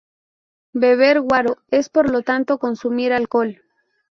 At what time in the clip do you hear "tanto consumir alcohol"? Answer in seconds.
2.23-3.61